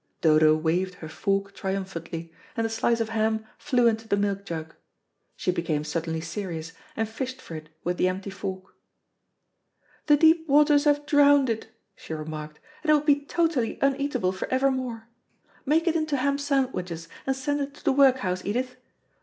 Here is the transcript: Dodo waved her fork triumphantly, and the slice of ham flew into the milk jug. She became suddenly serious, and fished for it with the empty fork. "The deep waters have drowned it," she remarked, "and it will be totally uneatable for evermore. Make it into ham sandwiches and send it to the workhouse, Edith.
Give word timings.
Dodo 0.21 0.55
waved 0.55 0.95
her 0.95 1.07
fork 1.07 1.53
triumphantly, 1.53 2.33
and 2.57 2.65
the 2.65 2.69
slice 2.71 2.99
of 2.99 3.09
ham 3.09 3.45
flew 3.59 3.85
into 3.85 4.07
the 4.07 4.17
milk 4.17 4.45
jug. 4.47 4.73
She 5.35 5.51
became 5.51 5.83
suddenly 5.83 6.21
serious, 6.21 6.73
and 6.95 7.07
fished 7.07 7.39
for 7.39 7.53
it 7.55 7.69
with 7.83 7.97
the 7.97 8.07
empty 8.07 8.31
fork. 8.31 8.73
"The 10.07 10.17
deep 10.17 10.47
waters 10.49 10.85
have 10.85 11.05
drowned 11.05 11.51
it," 11.51 11.67
she 11.95 12.15
remarked, 12.15 12.59
"and 12.81 12.89
it 12.89 12.93
will 12.93 13.01
be 13.01 13.23
totally 13.27 13.77
uneatable 13.79 14.31
for 14.31 14.47
evermore. 14.51 15.07
Make 15.67 15.85
it 15.85 15.95
into 15.95 16.17
ham 16.17 16.39
sandwiches 16.39 17.07
and 17.27 17.35
send 17.35 17.61
it 17.61 17.75
to 17.75 17.83
the 17.85 17.93
workhouse, 17.93 18.43
Edith. 18.43 18.77